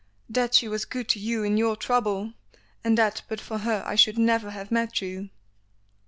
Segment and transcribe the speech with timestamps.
[0.27, 2.33] That she was good to you in your trouble,
[2.83, 5.29] and that but for her I should never have met you."